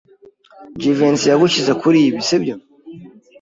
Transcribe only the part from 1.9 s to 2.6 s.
ibi, sibyo?